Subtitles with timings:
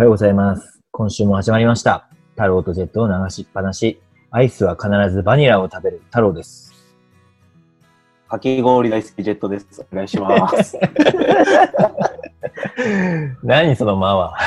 [0.00, 0.80] はようございます。
[0.92, 2.08] 今週も始まりました。
[2.30, 4.00] 太郎とジェットの流しっぱなし。
[4.30, 6.72] アイスは必ずバニラを食べる太郎です。
[8.26, 9.86] かき氷大好きジェットです。
[9.92, 10.78] お願いします。
[13.44, 14.38] 何その間は。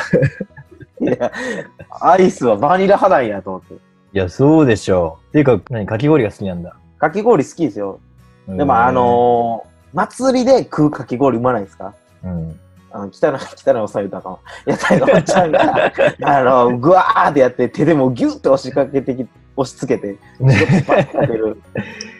[1.00, 1.31] いや、
[2.01, 3.75] アイスはバニラ派なんやと思って。
[3.75, 3.77] い
[4.13, 5.29] や、そうでしょう。
[5.29, 6.75] っていうか、何かき氷が好きなんだ。
[6.97, 7.99] かき氷好きですよ。
[8.47, 11.93] でもあのー、祭りで食うかき氷うまないですか？
[12.23, 12.59] うん。
[12.94, 14.39] あの、汚い、 汚いおさゆたかも。
[14.66, 15.91] 屋台のおっちゃんが、
[16.23, 19.27] あの、ぐわーってやって、手でもうギュッて押しかけてき、
[19.58, 20.16] 押し付けて。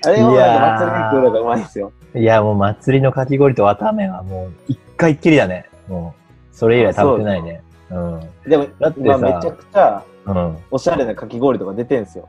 [0.06, 1.92] あれもなんか祭りで食うのがうまいですよ。
[2.16, 5.66] いや、もう祭りのかき氷と綿あめはもう一回っきりだね。
[5.88, 6.16] も
[6.52, 7.62] う、それ以来食べてないね。
[7.92, 8.20] うん。
[8.48, 10.58] でも、だって今めちゃさ、くちゃうん。
[10.72, 12.28] おしゃれなかき氷とか出てんすよ。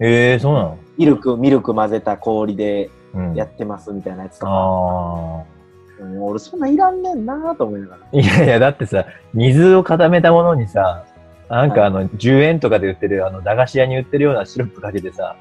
[0.00, 0.78] ええー、そうなの？
[0.98, 3.34] ミルク、ミルク混ぜた氷でうん。
[3.34, 4.52] やってますみたいなやつとか。
[4.52, 5.57] ああ。
[6.04, 8.20] もう俺そんないらんねんなーと思いながら。
[8.20, 11.04] いやいや、だってさ、水を固めたものにさ、
[11.48, 15.36] なんかあの、10円とかで売ってる、あの、駄菓子屋に売ってるようなシロップかけてさ、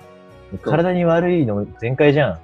[0.61, 2.39] 体に悪いの全開じゃん。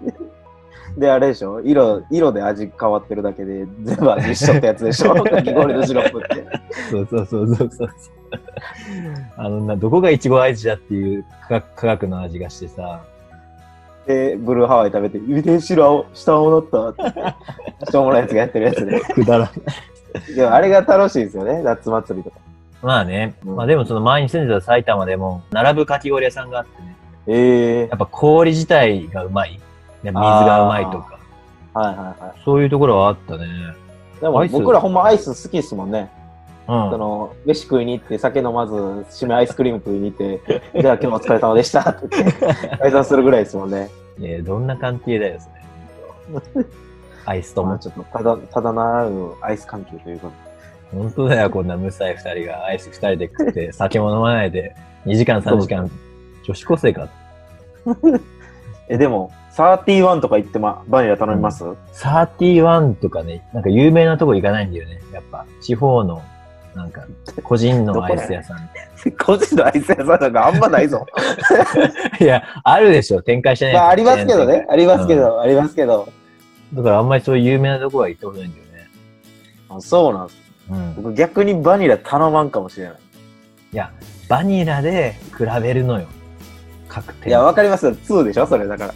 [0.99, 1.59] で、あれでしょ？
[1.61, 5.15] 色、色で味変わってるだけで全部味一緒ってやつでしょ？
[5.23, 6.45] かき氷のシロップって。
[6.91, 7.89] そうそうそうそうそう。
[9.37, 13.01] あのな、どこがいちご味だっていう科学の味がしてさ、
[14.05, 17.35] で、ブルーハワイ食べて、遺伝子を下をなったって。
[17.91, 18.99] しょうもないやつがやってるやつで。
[18.99, 20.35] くだらん。
[20.35, 22.37] でもあれが楽しいですよね、夏祭りとか。
[22.81, 26.95] まあね、うんまあでもその前に住んでた埼玉でも、並ぶかき氷屋さんがあってね、
[27.27, 29.59] ええやっぱ氷自体がうまい。
[30.03, 31.17] で水がうまいとか、
[31.73, 33.45] はいはいはそういうところはあったね。
[34.17, 34.21] い。
[34.21, 36.11] でも僕らほんまアイス好きですもんね。
[36.67, 36.91] うん。
[36.91, 40.41] その、飯食いに行って、酒飲まず、締めアイスクリーム食いに行って、
[40.81, 43.89] じゃあ今日もお疲れ様でしたって言って、 解散するぐらいですもんね。
[44.19, 45.49] いや、どんな関係だよ、そ
[46.57, 46.65] れ。
[47.25, 47.69] アイスとも。
[47.69, 50.29] まあちょっとただ、ただならぬアイス関係というか。
[50.93, 54.75] 本当だよ、こんな無才二人がアイス二人で食って、酒も飲まないで、
[55.05, 55.89] 2時間3時間、
[56.43, 57.09] 女子高生か。
[58.87, 61.63] え、でも、31とか行って、ま、バニラ頼みます、
[61.93, 64.99] 31とかね、なんか有名なとこ行かないんだよね。
[65.11, 66.21] やっぱ、地方の、
[66.75, 67.05] なんか、
[67.43, 68.69] 個人のアイス屋さん。
[69.23, 71.05] 個人のアイス屋さんなんかあんまないぞ。
[72.19, 73.73] いや、あるでしょ、展開してない。
[73.75, 74.65] まあ、ありますけどね。
[74.69, 76.09] ありますけど、ありますけど。
[76.73, 78.89] だからあんまりそういう有名なとこは行ったことないんだよね。
[79.69, 80.41] あそうなんです。
[80.71, 80.95] うん。
[80.95, 82.93] 僕逆にバニラ頼まんかもしれない。
[83.73, 83.91] いや、
[84.27, 86.07] バニラで比べるのよ。
[86.87, 87.29] 各店。
[87.29, 87.91] いや、わかりますよ。
[87.91, 88.93] 2でしょそれだから。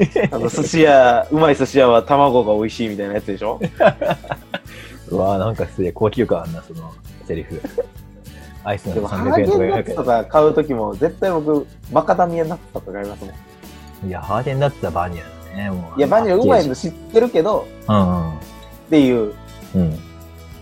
[0.32, 3.60] あの、寿司屋、うまい寿司屋は卵が美味しいみたいなやつでしょ
[5.08, 6.92] うわなんかすげえ高級感あんな、その
[7.26, 7.60] セリフ。
[8.62, 13.34] アイスでも、ハ300ーゲンダッツと400か買うときも、絶対僕、マカダミアナッツとか買いますもん。
[14.04, 14.08] 円。
[14.08, 15.70] いや、ハーゲンダッツはバニラだね。
[15.70, 18.40] もういや、バニラうまいのの知ってるけど、うんっ
[18.90, 19.34] ていう。
[19.74, 19.80] うん。
[19.80, 19.98] うん。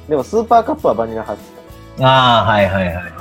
[0.09, 1.53] でも、スーパーカップはバニラ派です
[2.01, 3.13] かああ、はいはいはい。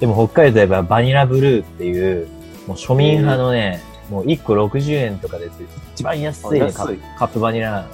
[0.00, 2.26] でも北海道といえばバニラブルーっていう、
[2.66, 3.80] もう庶民派のね、
[4.10, 5.52] もう1個60円とかです。
[5.94, 6.84] 一番安い,、ね、カ
[7.24, 7.86] ップバニラ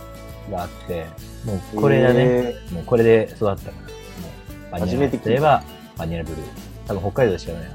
[0.51, 1.07] があって、
[1.45, 2.21] もうこれだね。
[2.21, 4.00] へもうこれで育ったから。
[4.71, 5.63] 初めて聞いた
[5.97, 6.47] バニラブルー。
[6.87, 7.69] 多分北海道でしかないな。
[7.69, 7.73] ー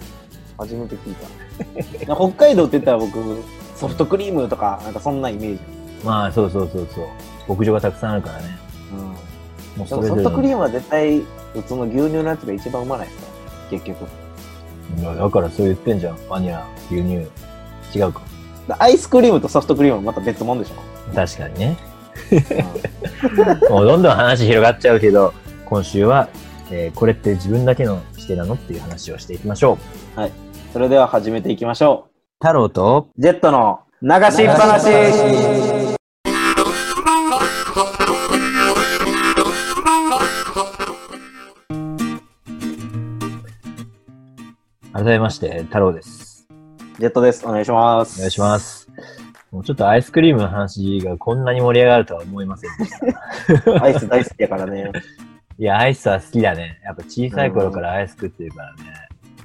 [0.57, 2.15] 初めて聞いた。
[2.15, 3.43] 北海道って言ったら僕、
[3.75, 5.59] ソフトクリームとか、なんかそんなイメージ。
[6.03, 7.07] まあそうそうそうそう。
[7.49, 8.45] 牧場がたくさんあるからね。
[8.91, 8.99] うん。
[8.99, 9.13] も
[9.77, 11.21] うでそれソフトクリームは絶対、
[11.53, 13.25] 普通の牛乳のやつが一番うまないですか
[13.71, 14.05] 結局。
[14.97, 16.17] いやだからそう言ってんじゃん。
[16.29, 17.27] バニラ、牛乳。
[17.97, 18.21] 違うか。
[18.79, 20.75] アイスクリームとソフトクリームはまた別物でしょ、
[21.13, 21.77] 確かにね。
[21.79, 21.95] うん
[23.69, 25.33] もうどんどん話広がっちゃうけど、
[25.65, 26.29] 今週は、
[26.71, 28.55] えーこれって自分だけの視点なの？
[28.55, 29.77] っていう話をしていきましょ
[30.17, 30.29] う。
[30.73, 32.07] それでは始めていきましょ
[32.41, 33.21] 太郎と、う。
[33.21, 34.85] ジェットの流しっぱなし
[44.91, 46.47] 改めまして、太郎です。
[46.99, 47.45] ジェットです。
[47.45, 48.17] お願いします。
[48.17, 48.57] お願いしま。
[48.59, 48.89] す。
[49.51, 52.91] もうちょっとアイスクリームの話がこんなに盛り上がるとは思いませんでし
[53.63, 53.79] た。
[53.83, 54.91] アイス大好きやからね。
[55.57, 56.79] いや、アイスは好きだね。
[56.83, 58.83] やっぱ小さい頃からアイス食ってるからね。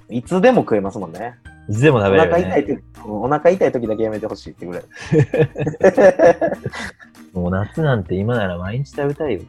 [0.09, 1.35] いつでも食えますもんね。
[1.69, 2.75] いつでもお食べれる腹痛いね。
[2.77, 4.83] 時、お腹痛い時だけやめてほしいってぐらい。
[7.33, 9.41] もう夏なんて今なら毎日食べたいよ。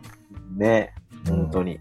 [0.55, 0.93] ね
[1.27, 1.79] うん本当に。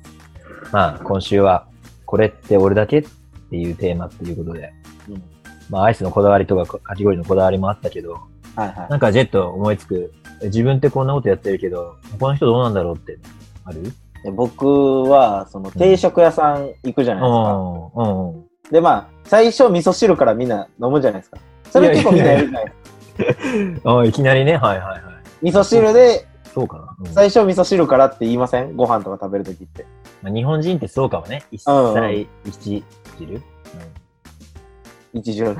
[0.72, 1.66] まあ、今週は、
[2.06, 3.02] これって俺だけっ
[3.50, 4.72] ていうテーマっていうことで、
[5.08, 5.22] うん
[5.68, 8.14] まあ、アイスのこだわりとか、かき氷のこだわりもあったけど、
[8.56, 10.12] はいはなんかジェット思いつく、
[10.42, 13.18] え自分ってこんなことやってるけど、他の人どうなんだろうって、
[13.64, 13.92] ある？
[14.32, 17.52] 僕は、その定食屋さん行くじゃないですか。
[17.54, 18.44] うんうんうん。
[18.70, 21.38] で、まあ、最初味噌汁からみんな飲むじゃないですか。
[21.70, 23.98] それ結構みんなやるじゃないですか。
[23.98, 25.02] あいきなりね、はいはいはい。
[25.42, 28.76] 味噌汁で、そうかうん最初味噌汁からって言いません？
[28.76, 29.86] ご飯とか食べるときって。
[30.22, 31.44] まあ、日本人ってそうかもね。
[31.50, 32.84] 一切、一
[33.18, 33.40] 汁
[35.14, 35.56] 一汁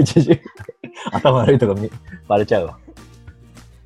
[0.00, 0.40] 一汁
[1.12, 1.90] 頭悪いとこ見
[2.28, 2.78] バレちゃうわ。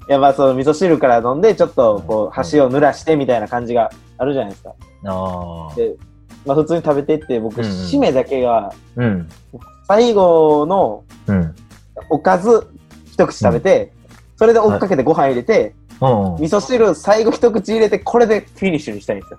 [0.08, 4.74] いや、まあ、その味噌汁から飲んで、ちょっと、こうんう、箸を濡らしてみたいな感じがあるじゃないですか。
[5.04, 5.74] ああ。
[5.74, 5.94] で、
[6.44, 9.28] まあ、普通に食べてって、僕、うんうん締めだけが、うん。
[9.88, 11.54] 最後のうん。
[12.08, 12.68] おかず、
[13.06, 13.92] 一口食べて、
[14.36, 16.34] それで追っかけてご飯入れて、うん。
[16.34, 19.38] 味噌汁最後一口入れて、これでフィニッシュにしたいんですよ。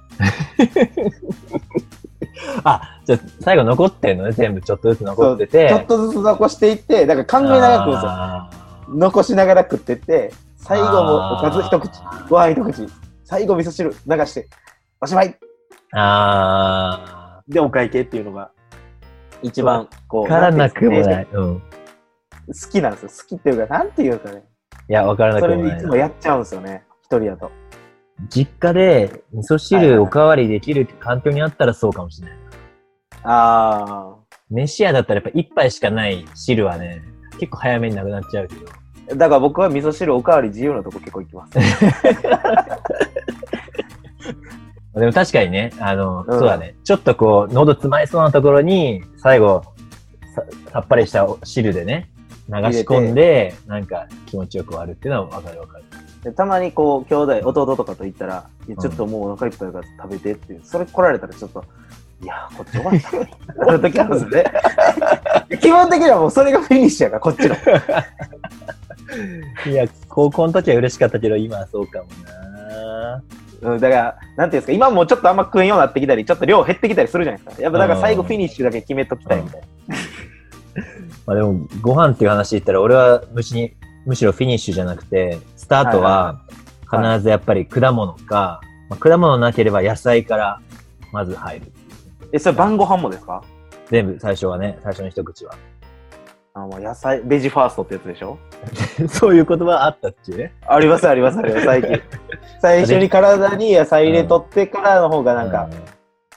[2.63, 4.31] あ、じゃあ最後残ってんのね。
[4.31, 5.69] 全部ちょっとずつ残ってて。
[5.69, 8.09] ちょっとずつ残していって、だから考えながら食うんですよ。
[8.11, 8.49] あ
[8.89, 10.33] 残しながら食ってって、
[10.67, 12.85] 最後もおかず一口、ご飯一口、
[13.23, 14.49] 最後味噌汁流して、
[14.99, 15.35] おしまいー
[15.93, 18.51] あでお会計っていうのが、
[19.41, 20.25] 一番、こー。
[20.25, 21.27] う、からなくもない。
[21.31, 21.59] うん。
[21.61, 21.63] 好
[22.69, 23.09] きなんですよ。
[23.09, 24.43] 好きっていうか、なんていうかね。
[24.89, 25.95] いや、わからなそくもないなれにいつも。
[25.95, 26.83] やっちゃうんですよね。
[27.03, 27.49] 一人だと。
[28.27, 32.37] 実家で味噌汁おかわりできる環境にあったらそうかもしれない。
[33.23, 34.15] あ
[34.49, 37.01] 飯屋だったらやっぱ一杯しかない汁はね、
[37.39, 38.86] 結構早めになくなっちゃうけど。
[39.11, 39.15] あ。
[39.15, 41.53] だから僕は味噌汁おかわり自由なとこ結構行きます。
[44.99, 46.75] でも確かにね、あの、うんそうだね。
[46.83, 49.63] ちょっとこう、喉詰まりそうなところに、最後、
[50.33, 52.09] ささっぱりした汁でね、
[52.49, 55.83] 流し込んで、なんか気持ちよく割るっていうのはわかるわかる。
[56.23, 61.63] でたまにこう、兄弟、弟とかと言ったら、いやちょっともうお腹いっぱいだから食べてっていう、それ来られたらちょっと、
[62.23, 63.65] いやー、こっち終わったな。
[63.65, 65.57] なる時あるんですね。
[65.61, 67.55] 基本的にはもうそれがフィニッシュやから、こっちの。
[69.65, 73.23] いや、高校の時は嬉しかったけど、今はそうかもな
[73.59, 77.63] うん、だから、なんていうんですか、今もうちょっとあんま食えんようになってきたり、ちょっと量減ってきたりするじゃないですか。
[77.63, 79.67] やっぱだから最後フィニッシュだけ決めときたいみたいな。
[81.25, 83.73] まあでも、ご飯っていう話言ったら、俺はむしに
[84.05, 86.41] むしろフィニッシュじゃなくて、スタートは
[86.83, 90.61] 必ずやっぱり果物か、まあ、果物なければ野菜から
[91.11, 91.71] まず入る。
[92.31, 93.43] え、それ晩ご飯もですか？
[93.89, 95.55] 全部最初はね、最初の一口は。
[96.57, 98.39] あの野菜、ベジファーストってやつでしょ？
[99.07, 100.51] そういう言葉あったっけ？
[100.67, 102.01] ありますありますあります、最近。
[102.59, 105.69] 最初に体に野菜入れとってからの方がなんか、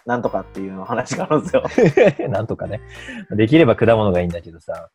[0.04, 1.64] なんとかっていうの話があるんですよ。
[2.26, 2.82] う んなんとかね。
[3.30, 4.90] できれば果物がいいんだけどさ、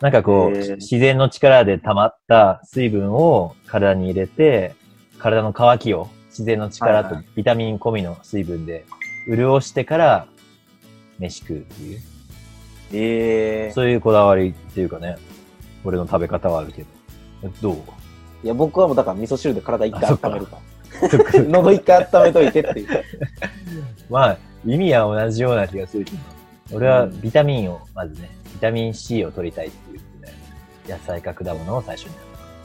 [0.00, 4.74] なんかこう、自然の力で溜まった水分を体に入れて、
[5.18, 8.86] 体の乾きを自然の力とはいビタミン込みの水分で
[9.28, 10.26] 潤してから
[11.18, 12.00] 飯食うっていう。
[12.92, 15.16] ええそういうこだわりっていうかね、
[15.84, 16.88] 俺の食べ方はあるけど。
[17.62, 17.76] どう？
[18.44, 21.42] いや、僕はもうだから味噌汁で体一回温めるから。
[21.48, 22.88] 喉一回温めといてっていう。
[24.10, 26.18] まあ、意味は同じような気がするけど、
[26.72, 30.04] 俺はビタミンを、まずね、ビタミン C を取りたいっていうこ
[30.86, 32.12] とで、野菜か果物を最初に。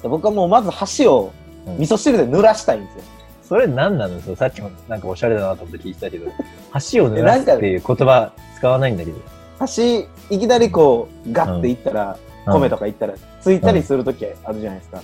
[0.09, 1.31] 僕はもうまず箸を
[1.67, 3.01] うん味噌汁で濡らしたいんですよ。
[3.41, 4.19] それ何なの？
[4.21, 6.31] そうさっきもなんかおしゃれだなと思って聞いてたけど、
[6.71, 9.17] 箸を濡らすっていう言葉使わないんだけど。
[9.59, 12.81] 箸、いきなりこう、ガッていったら、米とか。
[12.81, 15.01] かいったら、ついたりするときあるじゃないですか。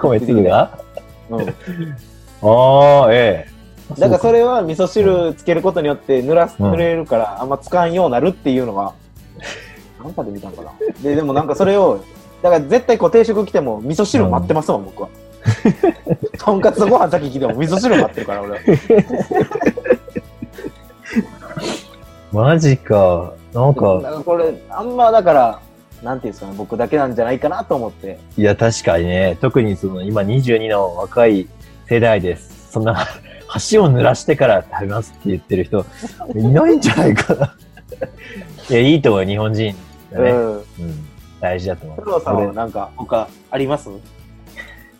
[0.00, 0.78] 米つゆが？
[1.30, 1.48] うん。
[2.42, 3.58] ああ、ええ。
[3.98, 8.92] だからそれは味噌汁つけることによって濡らす、うん濡れるからあんま使わんようになるっていうのが、
[10.02, 10.72] なんかで見たんかな。
[11.02, 12.00] で、でもなんかそれを、
[12.42, 15.08] だから絶対こう定食来ても味噌汁待ってますもん、僕は。
[16.38, 18.58] とんかつとご飯先来ても味噌汁待ってるから、俺は。
[22.32, 23.32] マジか。
[23.54, 25.60] なんだか、これ、あんまだから、
[26.02, 28.18] なんていうんですかね、僕だけなんじゃないかなと思って。
[28.36, 31.48] いや、確かにね、特にその今22の若い
[31.88, 32.70] 世代です。
[32.72, 32.94] そんな、
[33.48, 35.84] 箸を濡らしてから食べますって言ってる人、
[36.34, 37.54] いないんじゃないかな。
[38.70, 39.74] いや、いいと思う、日本人
[40.12, 40.30] だね。
[40.30, 40.56] うん。
[40.56, 40.64] うん。
[41.40, 42.02] 大事だと思う。
[42.04, 43.88] 工藤さんはなんか他あります？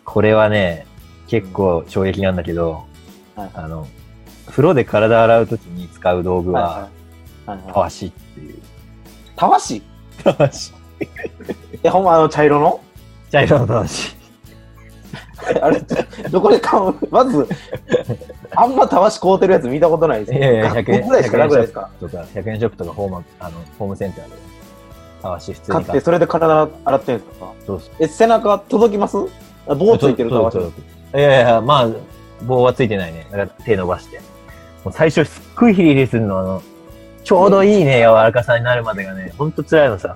[0.05, 0.87] これはね、
[1.27, 2.85] 結構衝撃なんだけど、
[3.35, 3.85] はいあの、
[4.47, 6.98] 風呂で体洗うときに使う道具は、はいはいはい
[7.57, 8.59] たわしっていう。
[9.35, 9.81] たわし？
[10.23, 10.73] たわし。
[11.83, 12.79] え、ほんまあの茶色の？
[13.31, 14.15] 茶色のたわし。
[15.61, 15.79] あれ、
[16.29, 16.93] どこで買う？
[17.09, 17.47] まず、
[18.55, 21.89] あんまたわし買うてるやつ見たことないですいやいや、100円、ぐらいしかなくないですか？
[21.99, 24.31] とか、100円ショップとかホーム、あの、ホームセンターで、
[25.21, 26.05] たわし普通買って、に買って。
[26.05, 27.53] それで体洗ってるんですか？
[27.65, 27.81] そう。
[27.99, 29.17] え、背中届きます？
[29.67, 30.61] あ棒ついてるたわしい
[31.17, 31.89] やいや、まあ、
[32.45, 33.25] 棒はついてないね。
[33.31, 34.17] だから手伸ばして。
[34.83, 36.61] もう最初すっごいヒリヒリするの、あの、
[37.29, 40.15] ちょうどいいね、柔らかさになるまでがね、ほんと辛いのさ。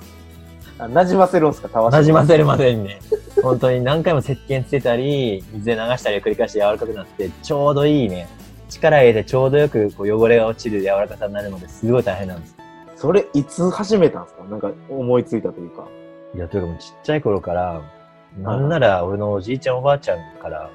[0.79, 1.93] あ馴染ませるんですかたわし。
[1.93, 2.99] 馴染ませるまでにね。
[3.43, 8.27] 本当に何回も石鹸つけたり、水で流したりを繰り返して柔らかくなって、ちょうどいいね。
[8.67, 12.55] 力入れてちょうどよくこう汚れが落ちる柔らかさになるまですごい大変なんです。
[12.95, 14.43] それ、いつ始めたんですか？
[14.45, 15.87] なんか思いついたというか。
[16.33, 17.79] いや、というかもうちっちゃい頃から、
[18.39, 20.67] なんなら俺のおじいちゃんおばあちゃんから、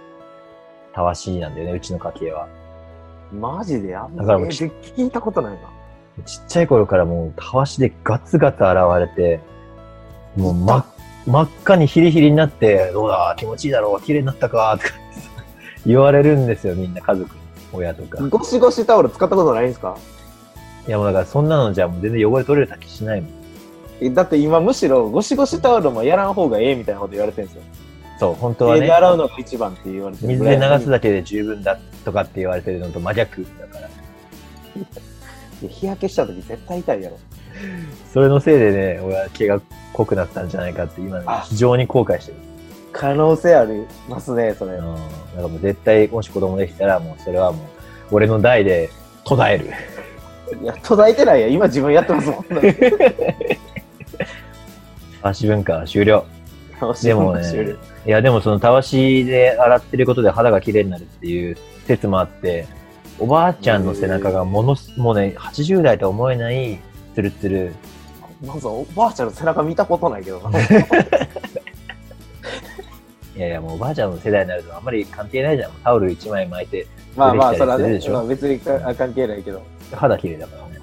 [0.95, 2.47] たわしなんだよね、うちの家系は。
[3.33, 5.59] マジであんまだからもうえー聞いたことないな。
[6.25, 9.41] ちっちゃい頃からもうたわしでガツガツ現れて、
[10.37, 10.85] もう真っ
[11.27, 14.95] 真っ赤にヒリヒリになって、どうだ、気持ちいいだろう、綺麗になったか、とか
[15.85, 17.41] 言われるんですよ、みんな家族に、
[17.73, 18.23] 親とか。
[18.29, 19.97] ゴシゴシタオル使ったことないんですか？
[20.87, 23.31] いやもうだからそんなのじゃもう全然汚れ取れる気しないもん。
[24.01, 27.63] えだって今むしろゴシゴシタオルもやらん方がええみたいなこと言われてるんですよ。
[28.19, 33.89] そう、本当はね手で、洗うのが一番って言われてる水で流すだけで十分だとかって言われてるのと真逆だから。
[35.63, 37.19] いや日焼けした時絶対痛いやろ。
[38.13, 39.61] それのせいでね、俺は毛が
[39.93, 42.39] 濃くなったんじゃないかって今ねあ非常に後悔してる。
[42.93, 44.73] 可能性ありますね、それ。
[44.73, 44.95] うん。
[44.95, 45.03] だか
[45.37, 47.67] らもう絶対、もし子供できたらもうそれはもう、
[48.13, 48.91] 俺の代で
[49.25, 49.67] 途絶える。
[50.63, 51.49] いや、途絶えてないや。
[51.49, 52.45] 今自分やってますもん。
[55.23, 56.25] 足文化は終了。
[57.03, 62.67] でもねいや、でもそのたわしで洗ってることで肌が綺麗になるっていう説もあって、
[63.21, 66.79] おばあちゃんの背中がものす、もうね、80代とは思えない、
[67.15, 67.75] ツルツル。
[68.45, 70.61] まずおばあちゃんの背中見たことないけどな。
[73.37, 75.73] いやいや、もうおばあちゃんの世代になるとあんまり関係ないじゃん。
[75.83, 79.63] タオル1枚巻いて、まあまあ、それはねまあ別にか関係ないけど。
[79.93, 80.79] 肌綺麗だからね。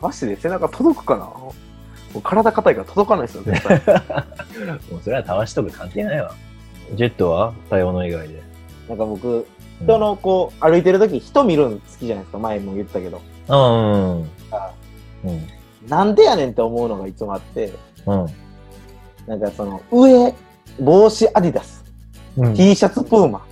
[0.00, 1.24] マジで背中届くかな？
[1.24, 1.54] も
[2.14, 3.80] う体硬いから届かないですよ、絶対。
[4.90, 6.34] もうそれはたわしとか関係ないわ。
[6.94, 7.52] ジェットは？
[7.68, 8.42] 対応の以外で。
[8.88, 9.46] なんか僕、
[9.82, 12.38] 人のこう、歩いてる時人見るの好きじゃないですか。
[12.38, 13.20] 前も言ったけど。
[13.48, 15.88] うん。
[15.88, 17.72] なんでやねんって思うのがいつもあって、
[18.06, 18.26] うん。
[19.26, 20.34] なんかその、上、
[20.80, 21.84] 帽子アディダス、
[22.36, 22.54] うん。
[22.54, 23.44] T シャツプーマ、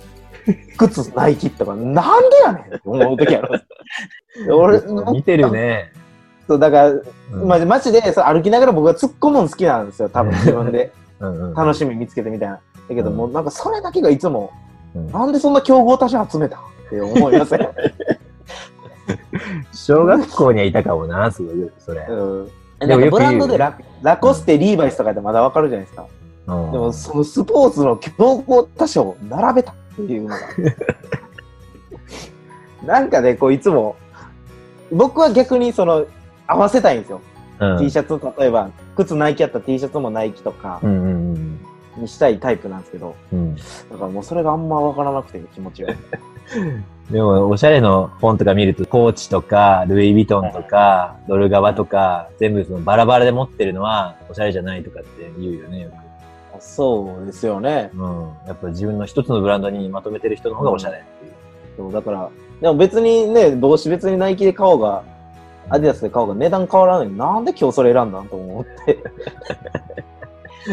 [0.77, 3.63] 靴ナイキとか、なんでやねんって思う時ある。
[4.53, 4.81] 俺、
[5.11, 5.91] 見てるね。
[6.47, 7.03] そうだから、う
[7.43, 10.91] んまあ、マジでそう歩きながら僕は突っ込むの好きなんですよ、多分自分で。
[11.19, 11.53] うんうん。
[11.53, 12.55] 楽しみ見つけてみたいな。
[12.55, 14.66] だけど、うんもうなんかそれだけがいつも、うん
[15.11, 16.57] なんでそんな競合他社集めた？
[16.57, 17.59] って思いません、
[19.73, 22.05] 小学校にはいたかもな、すごい、それ。
[22.09, 22.49] うん。
[22.79, 26.05] でもブランドでララコステ、リーバイスとかでまだわかるじゃないですか。
[26.47, 30.37] うんでも、そのスポーツの競合他社を並べたっていうのが。
[32.85, 33.95] なんかね、こういつも、
[34.91, 36.05] 僕は逆にその、
[36.45, 37.21] 合わせたいんですよ。
[37.59, 41.26] うん T シャツ、例えば、靴ナイキやったら T シャツもナイキとかうんうん
[41.97, 43.39] にしたいタイプなんですけど、うん。
[43.39, 43.55] うん。
[43.55, 43.65] だか
[43.99, 45.93] らもうそれがあんまわからなくて気持ちが。
[47.11, 56.07] でも、おしゃれの本とか見ると、コーチとか、ルイ・ヴィトンとか、ドルガバとか、全部そのバラバラで持ってるのは、おしゃれじゃないとかって言うよね、よく。
[56.59, 57.91] そうですよね。
[57.95, 58.29] うん。
[58.45, 61.31] やっぱ自分の一つのブランドにまとめてる人の方がおしゃれっていう。
[61.77, 62.29] そうだから、
[62.61, 65.03] でも別にね、帽子別にナイキで買おうが、
[65.69, 68.97] アディダスで買おうが値段変わらないのになんで今日それ選んだんと思って。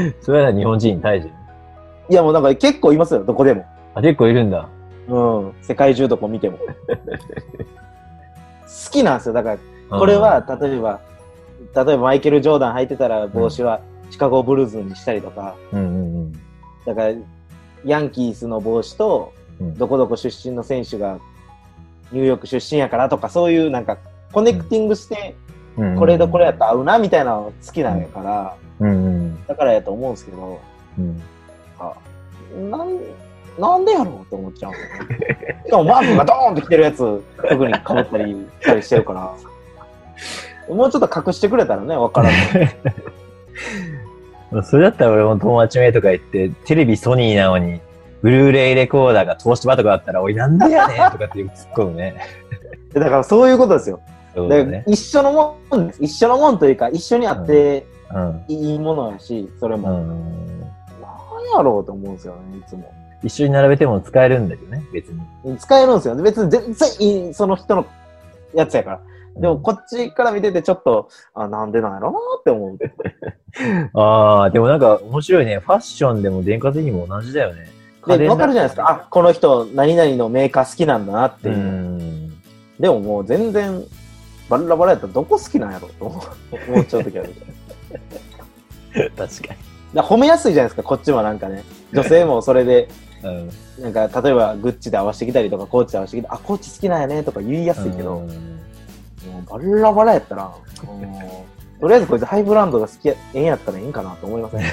[0.21, 1.33] それは日本人に対して。
[2.11, 3.65] いやもうなんか結構いますよ、どこでも。
[3.95, 4.69] あ、結構いるんだ。
[5.09, 5.53] うん。
[5.63, 6.59] 世界中どこ見ても。
[8.65, 9.33] 好きなんですよ。
[9.33, 9.57] だか
[9.91, 11.01] ら、これは、例えば、
[11.75, 15.91] 例えばマイケル・ジョーダン履いてたら帽子はシカゴブルーズにしたりとか、うん、うんう
[16.27, 16.33] ん
[16.85, 17.15] だから、
[17.85, 19.75] ヤンキースの帽子と、うん。
[19.75, 21.19] どこどこ出身の選手が
[22.13, 23.99] ニューヨーク出身やからとか、そういうなんか、
[24.33, 25.35] コネクティングして、
[25.77, 29.24] うんこれとこれやったら合うなみたいなの好きなんやから、うんうん
[29.55, 30.61] だからやと思うんですけど、
[30.99, 31.23] うん。
[31.79, 31.95] あ
[32.69, 32.99] なん、
[33.57, 34.79] なんでやろうって思っちゃうね。
[35.65, 39.33] しかもマークがドーンと来てるやつ、特に被ったりしたりしてるから、
[40.75, 42.33] もうちょっと隠してくれたらね、わからん。
[44.65, 47.81] それだったら俺も友達名とか言って、テレビソニーなのに、
[48.23, 52.17] ブルーレイレコーダーが東芝とかだったら、おい、なんでやねんとかって突っ込むね。
[52.93, 54.01] だからそういうことですよ。
[54.37, 54.85] ね。
[54.87, 55.93] 一緒のもん。
[56.01, 57.85] 一緒のもんというか、一緒にあってうん。
[58.49, 60.61] いいものやし、それうも、なんん。
[61.57, 62.93] やろうと思うんですよね、いつも。
[63.23, 65.09] 一緒に並べても使えるんだけどね、別
[65.45, 65.59] に。
[65.59, 66.15] 使えるんですよ。
[66.17, 67.87] 別に全然いい、その人の
[68.55, 69.01] やつやから。
[69.37, 72.79] でもこっちから見ててちょっと、あ、なんでなんやろうなって思う。
[73.99, 75.59] ああ、でもなんか面白いね。
[75.59, 77.67] ファッションでも電化的にも同じだよね。
[78.07, 78.91] で、わかるじゃないですか。
[78.91, 81.59] あ、この人、何々のメーカー好きなんだなってういう。
[81.59, 82.31] ん。
[82.79, 83.83] でももう全然、
[84.49, 86.21] バラバラやったらどこ好きなんやろと思
[86.83, 87.29] っちゃうときある。
[87.29, 87.47] 確か
[89.17, 89.29] だか
[89.95, 91.63] ら褒めやすいじゃないですか、こっちもなんかね。
[91.93, 92.89] 女性もそれで、
[93.23, 93.29] に。
[93.29, 93.51] うん。
[93.95, 98.29] なんか、例えば、グッチで合わせてきたりとか、コーチで合わせてきたあ、コーチ好きなんやねとか言いやすいけど、もう
[99.51, 100.51] バラバラやったら、
[101.81, 104.65] とりあえずこいつハイブランドが好きや、ええんやったらいいんかなと思いません、あ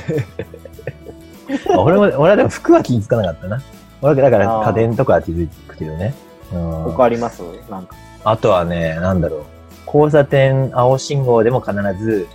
[1.80, 3.62] 俺も、俺はでも服は気づかなかったな。
[4.02, 6.14] 俺はだから家電とかは気づくけどね。
[6.54, 7.42] うん他あります？
[7.70, 7.96] なんか。
[8.26, 9.42] あとはね、なんだろう。
[9.86, 11.74] 交差点、青信号でも必
[12.04, 12.28] ず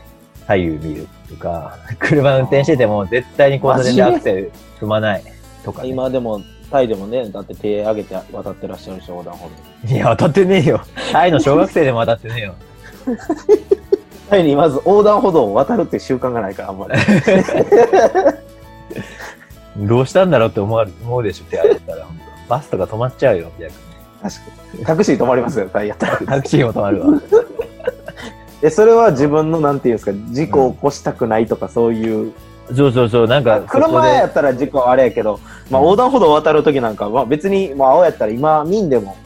[0.47, 5.23] 左右見るとか、 車運転してても絶対に交差点でアクセル踏まない
[5.65, 5.89] とか、ね。
[5.89, 9.49] 今でも、タイでもね、だって手上げて渡ってらっしゃるし、横断歩
[9.85, 9.95] 道。
[9.95, 10.81] いや、渡ってねえよ。
[11.13, 12.55] タイの小学生でも渡ってねえよ。
[14.31, 16.95] タイにまず横断歩道を渡るって習慣がないから、あんまり。
[19.79, 22.05] どうしたんだろうって思う思うでしょ、手上げたら。
[22.05, 23.79] 本当バスとか止まっちゃうよ、逆に。
[24.23, 24.41] 確か
[24.79, 24.85] に。
[24.85, 26.19] タクシー止まりますよ、タイやったら。
[26.19, 27.21] タクシーも止まるわ。
[28.67, 32.33] え、それは自分の、なんていうんですか、事故を起こしたくないとか、そういう。
[32.75, 35.39] そうそうそう、なんか、車やったら事故はあれやけど、
[35.71, 39.17] まあ横断歩道を渡るときなんか、まあ別に、まあ青やったら今、民でも、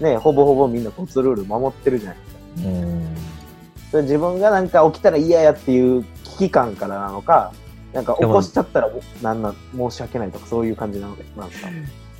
[0.00, 2.24] ね、ほぼほぼみんな交通ルール守ってるじゃないで
[2.60, 3.98] すか。
[3.98, 4.02] うん。
[4.02, 7.52] 自分がなんか起きたら嫌やっていう危機感からなのか、
[7.92, 8.90] なんか起こしちゃったら
[9.22, 11.54] なんなん申し訳ないとかそういう感じなのでなんか。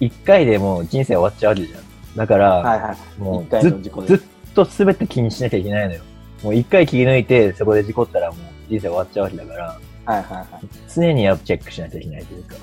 [0.00, 1.82] 一回でもう人生終わっちゃうわけじゃん。
[2.16, 3.20] だから、はいはい。
[3.20, 4.20] もうずっ
[4.54, 6.02] と全て気にしなきゃいけないのよ。
[6.42, 10.46] もう一回切り抜いて、そこで事故ったらもう人生終わっちゃうわけだから、はいはいはい。
[10.94, 12.56] 常にやチェックしなきゃいけないというか。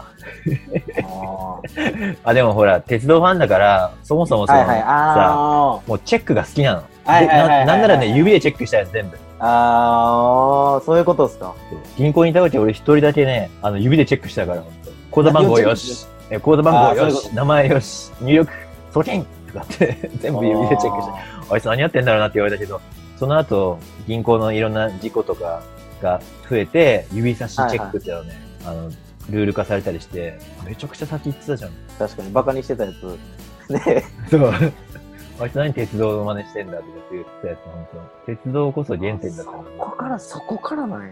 [1.03, 2.17] あー。
[2.23, 4.79] あ、でもほら、鉄道ファンだから、そもそもその、はいはい。
[4.79, 6.83] さ、あもうチェックが好きなの。
[7.05, 9.15] はいはいななんならね、指でチェックしたよ、全部。
[9.15, 11.53] ーあー、そういうことですか。
[11.97, 14.63] 銀行にいた時俺一人だけね、あの、指でチェックしたから、
[15.11, 18.51] 口座番号よし、え口座番号よし、名前よし、入力、
[18.91, 19.25] 送金。
[19.53, 21.13] とかって、 全部指でチェックして、
[21.51, 22.81] あいつ何やってんだろうなって言われたけど、
[23.17, 25.61] その後、銀行のいろんな事故とか
[26.01, 26.19] が
[26.49, 28.33] 増えて、指差しチェックっていうのね、
[28.65, 28.89] あの、
[29.29, 31.71] ルール化されたりして、めちゃくちゃ先行ってたじゃん。
[31.97, 33.71] 確かに、バカにしてたやつ。
[33.71, 34.51] ね そう。
[35.37, 37.87] あいつ何鉄道の真似してんだとかって言ってたやつ、本
[38.25, 41.09] 当鉄道こそ原点だったのそこから、そこからなんや。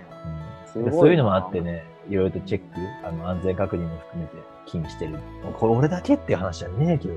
[0.71, 1.59] すごいなうんそういうのもあって。
[1.61, 2.65] ね、いろいろとチェック、
[3.07, 5.17] あの、安全確認も含めて気にしてる。
[5.59, 7.15] これ俺だけっていう話じゃねえけど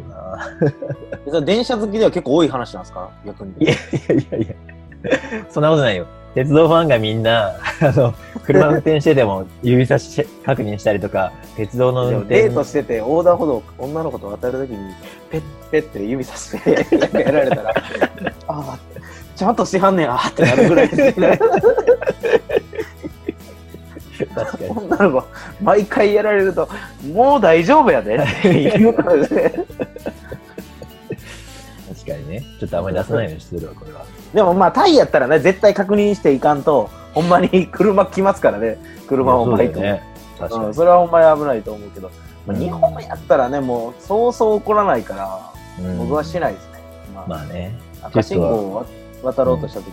[1.31, 1.41] な。
[1.47, 3.09] 電車好きでは結構多い話なんですか？
[3.25, 3.55] 逆に。
[3.61, 3.77] いやい
[4.09, 4.55] やいやいや、
[5.51, 6.07] そんなことないよ。
[6.35, 14.95] 鉄道ファンがみんな、あの、車運転してても指差し確認したりとか、鉄道の運でもデ転ートしてて横断歩道女の子と渡るときに
[15.31, 17.71] ペッペッて指さしてなんかやられたら
[18.49, 18.79] ああ
[19.35, 21.41] ちゃんとしはんねやってなるぐらいですね
[24.35, 24.71] 確かに。
[24.71, 25.27] 女の子
[25.63, 26.69] 毎回やられると
[27.13, 29.27] もう大丈夫やでっていうことで
[31.89, 32.43] 確かにね。
[32.61, 34.05] ちょっとあんまり出さないようにするわ、これは。
[34.37, 38.77] でもまあタイやったらね絶対確認していかんとほんまに 車来ますからね
[39.09, 40.03] 車もバイクも、ね。
[40.39, 40.67] 確かに。
[40.67, 42.11] うん、それはほんまに危ないと思うけど、
[42.47, 45.41] まあ、うん日本やったらねもうそうそう起こらないから
[45.83, 46.81] うん僕はしないですね、
[47.15, 47.75] まあまあね。
[48.03, 48.87] 赤信号を
[49.23, 49.91] 渡ろうとした時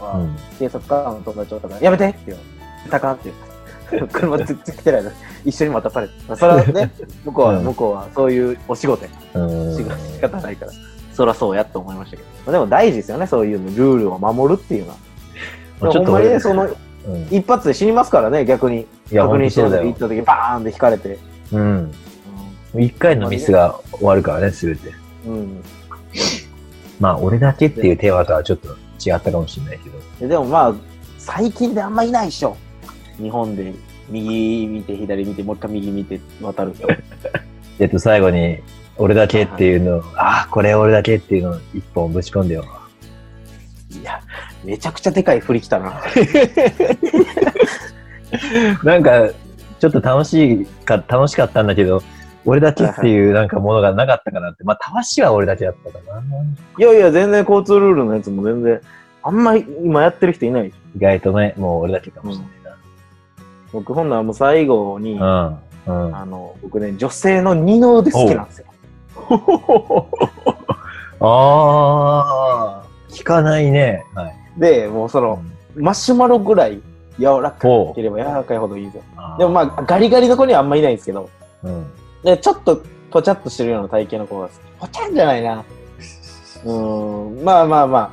[0.00, 0.36] は、うん。
[0.58, 2.90] 警察官の友達とかやめてって言うの。
[2.90, 3.30] たかんって
[3.92, 4.08] 言う。
[4.10, 6.14] 車つっつきてないのに一緒に待たされて。
[6.26, 6.90] まあそれはね、
[7.24, 9.10] 向こうは、うん向こうはそういうお仕事や。
[9.34, 9.76] うん。
[9.76, 10.72] 仕事仕方ないから。
[11.14, 12.28] そらそうやと思いましたけど。
[12.28, 14.96] まあ、でも大事ですよね、そういうの、ルールを守るっていうのは。
[15.80, 16.76] まあちょっと俺ほんまにね、その、うん
[17.30, 18.86] 一発で死にますからね、逆に。
[19.10, 19.68] 確本認してる。
[19.68, 21.18] 行った時バーンって引かれて。
[21.52, 21.92] うん。
[22.78, 24.90] 一回のミスが終わるからね、すべて。
[25.26, 25.32] うん。
[25.34, 25.62] うん
[27.00, 28.68] まあ、俺だけっていうテーマとはちょっと
[29.04, 29.98] 違ったかもしれないけど。
[30.20, 30.74] ででもまあ、
[31.18, 32.56] 最近であんまいないでしょ。
[33.18, 33.74] 日本で
[34.08, 36.88] 右見て、左見て、もう一回右見て渡る人。
[37.78, 38.58] えっと、最後に、
[38.96, 42.64] 俺だけっていうのを、ああ、これ俺だけっていうのを一本ぶち込んでよ。
[43.90, 44.20] いや、
[44.64, 46.00] めちゃくちゃでかい振り来たな。
[48.84, 49.30] なんか、
[49.80, 52.02] ちょっと楽しいか、楽しかったんだけど、
[52.46, 54.64] 俺だけっていうなんかものがなかったかなって。
[54.64, 56.22] まあ、たわしは俺だけだったかな。
[56.78, 58.80] いやいや、全然交通ルールのやつも全然、
[59.22, 60.72] あんまり今やってる人いない。
[60.96, 62.44] 意外とね、もう俺だけかもしれ
[63.72, 65.58] 僕、ほんならもう最後に、ないな。
[65.86, 66.06] うん。
[66.06, 66.16] うん。
[66.16, 68.66] あの、僕ね、女性の二の腕好きなんですよ。
[71.20, 74.04] ああ、聞かないね。
[74.14, 74.36] はい。
[74.56, 75.42] で、もうその、
[75.76, 76.80] マシュマロぐらい
[77.18, 79.00] 柔らかほければ柔らかいほどいいんで
[79.38, 81.28] もまあ、ガリガリの子にはあんまいないんですけど、
[81.62, 81.86] うん。
[82.22, 84.56] で、ちょっとぽちゃっとしてるような体型の子が好き。
[84.80, 85.64] ぽちゃんじゃないな。
[86.64, 88.12] うーん、まあまあま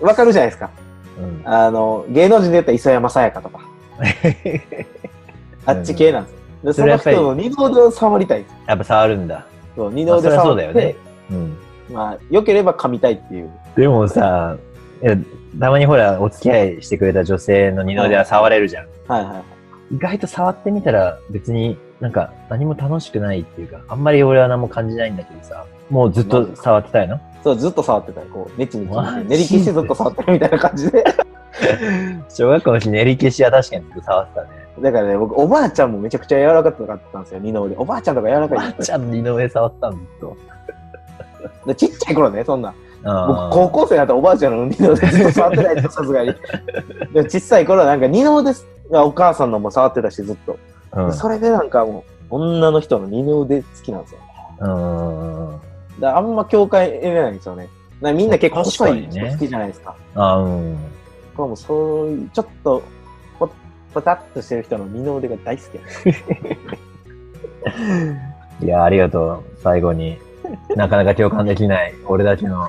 [0.00, 0.70] あ、わかるじゃないですか。
[1.18, 1.42] うん。
[1.44, 3.60] あの、芸能人で言ったら磯山さやかとか、
[5.66, 6.38] あっち系なんですよ。
[6.62, 8.58] で、その人の二の腕を触りたいんですよ。
[8.66, 9.46] やっぱ触るんだ。
[9.80, 10.96] そう、二の腕まあそ触って、りゃそうだよね
[11.30, 11.56] うん。
[11.94, 13.50] まあ、良ければ噛みたいっていう。
[13.76, 14.56] でもさ、
[15.02, 15.16] いや
[15.58, 18.86] たまにほら、お付き合いしてくれた女性の二の腕は触れるじゃん。
[19.08, 19.94] はいはいはい。
[19.96, 27.18] 意外と触ってみたら別になんか何も楽しくないっていうか、あんまり俺は何も感じないんだけどさ、もうずっと触ってたいの？
[27.42, 31.04] そう、ずっと触ってたり、こう、ネチネチ練り消してずっと触ってるみたいな感じで。
[32.28, 34.48] 小学校の時練り消しは確かにずっと触ってたね。
[34.78, 37.76] だからね、僕、おばあちゃんもめちゃくちゃ柔らかかったんですよ、二の腕。
[37.76, 40.36] おばあちゃんとか柔らかいばあちゃんの二の腕触ったんずっと。
[41.66, 42.72] でちっちゃい頃ね、そんな。
[43.02, 46.34] 僕、高校生だったらおばあちゃんの二の腕ずっと触ってないと、さすがに。
[47.12, 48.52] でも小さい頃はなんか二の腕
[48.90, 50.56] がお母さんのも触ってたし、ずっと。
[50.92, 54.20] うんそれでなんかもう、女の人の二の腕好きなんですよ。
[54.60, 54.64] う
[55.98, 56.00] ん。
[56.00, 57.68] だあんま共感得れないんですよね。
[58.00, 59.94] なみんな結構細い人好きじゃないですか。
[60.14, 60.78] あうん。
[61.36, 62.82] もうそういう、ちょっと、
[63.92, 65.76] ぽぽたっとしてる人の二の腕が大好き
[68.64, 69.44] いや、ありがとう。
[69.62, 70.18] 最後に。
[70.76, 72.68] なかなか共感できない、俺だけの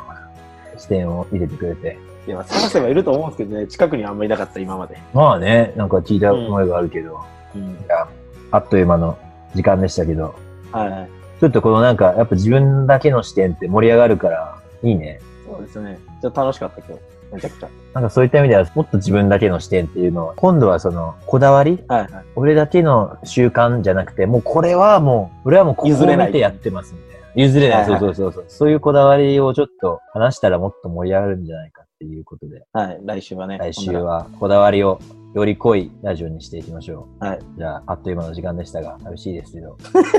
[0.78, 1.98] 視点を入れてくれて。
[2.28, 4.98] いや、まあ探せばいると思うんですけどね、近くにあんまりいなかった、今まで。
[5.14, 7.20] まあね、なんか聞いた思いがあるけど、
[7.56, 7.62] うん。
[7.62, 8.08] いや
[8.52, 9.18] あっという間の
[9.56, 10.36] 時間でしたけど、
[10.72, 11.10] はいはい。
[11.40, 15.20] ちょっとこのなんか、やっぱ自分だけの視点って盛り上がるから、いいね。
[15.48, 16.00] そうですね。
[16.22, 17.21] ちょっと楽しかった、今日。
[17.32, 17.70] めちゃくちゃ。
[17.94, 22.26] なんかそういった意味では、もっと自分だけの視点っていうのは、今度はその、こだわりはいはい。
[22.36, 27.28] 俺だけの習慣じゃなくて、もうこれはもう、俺はもうここを譲れない見てやってますみたいな。
[27.36, 28.46] 譲れないそうそうそうそう。
[28.48, 33.58] そういうこだわりをちょっと話したらもっと盛り上がるんじゃないかっていうことで、はい、来週はね。
[33.58, 35.00] 来週はこだわりを
[35.34, 37.38] より濃いラジオにしていきましょはい。
[37.38, 37.42] う。
[37.58, 39.78] じゃあ、あっという間の時間でしたが、寂しいですけど、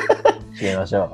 [0.59, 1.11] 締めましょ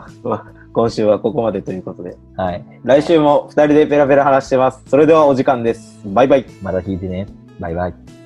[0.73, 2.11] 今週はここまでということで。
[2.11, 2.17] う。
[2.37, 2.65] はい。
[2.85, 4.83] 来週も二人でペラペラ話してます。
[4.87, 6.01] それではお時間です。
[6.07, 6.47] バイバイ。
[6.63, 7.27] また聞いてね。
[7.59, 8.18] バイバイ。